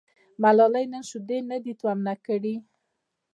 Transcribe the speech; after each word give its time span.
ملالۍ 0.41 0.85
نن 0.93 1.03
شیدې 1.09 1.37
نه 1.49 1.57
دي 1.63 1.73
تونه 1.79 2.13
کړي. 2.25 2.55